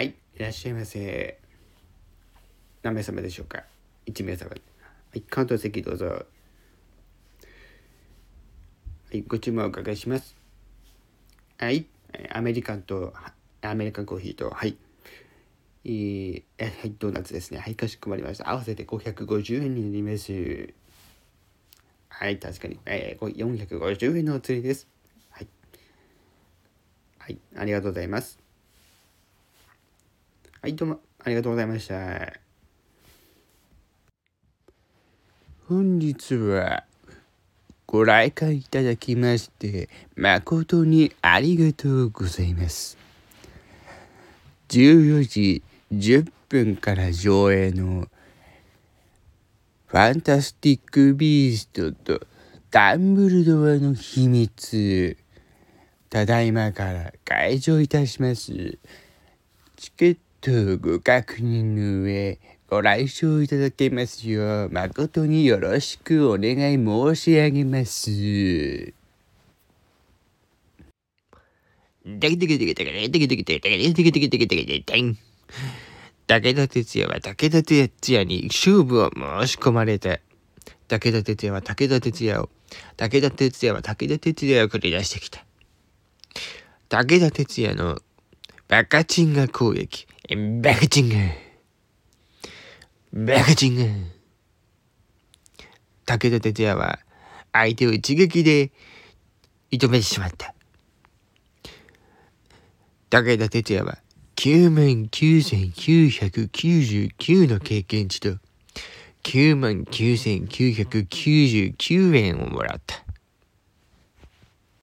[0.00, 1.38] はい、いらっしゃいませ。
[2.82, 3.64] 何名様でしょうか
[4.06, 4.48] ?1 名様。
[4.50, 4.56] は
[5.12, 6.06] い、関東席どうぞ。
[6.06, 6.24] は
[9.12, 10.34] い、ご注文お伺いします。
[11.58, 11.84] はい、
[12.32, 13.12] アメリカンと、
[13.60, 14.78] アメリカンコーヒーと、はい、
[15.84, 17.58] えー、はい、ドーナツですね。
[17.58, 18.48] はい、かしこまりました。
[18.50, 20.72] 合わせて550円になります。
[22.08, 22.78] はい、確かに。
[22.86, 24.86] えー、450円のお釣りです。
[25.28, 25.46] はい。
[27.18, 28.40] はい、ありがとうございます。
[30.62, 32.34] はい、どうもありがとうございました。
[35.70, 36.84] 本日は
[37.86, 42.98] ご来館いただきまして誠にありがとうございます。
[44.68, 45.26] 14
[45.62, 45.62] 時
[45.94, 48.08] 10分から上映の
[49.86, 52.26] ファンタスティック・ビーストと
[52.70, 55.16] ダンブルドアの秘密
[56.10, 58.50] ただいまから会場いたします
[59.78, 68.92] チケットとご確認の上、ご来場いただけますよう、誠によろしくお願い申し上げます。
[76.26, 80.20] 武田鉄矢は武田鉄矢に勝負を申し込まれた。
[80.88, 82.48] 武田鉄矢は武田鉄矢を、
[82.96, 85.44] 武田鉄矢は武田鉄矢を繰り出してきた。
[86.88, 88.00] 武田鉄矢の
[88.70, 90.06] バカチンガ攻撃。
[90.62, 91.16] バカチンガ。
[93.36, 93.82] バカチンガ。
[96.06, 97.00] 武田鉄矢は
[97.52, 98.70] 相手を一撃で
[99.72, 100.54] 射止めてしまった。
[103.10, 103.98] 武田鉄矢は
[104.36, 108.38] 9万9999の経験値と
[109.24, 113.02] 9万9999円をもらった。